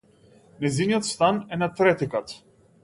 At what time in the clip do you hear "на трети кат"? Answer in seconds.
1.65-2.37